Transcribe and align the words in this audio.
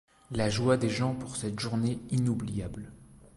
la 0.31 0.49
joie 0.49 0.77
des 0.77 0.89
gens 0.89 1.13
pour 1.13 1.35
cette 1.35 1.59
journée 1.59 1.99
inoubliable 2.09 2.91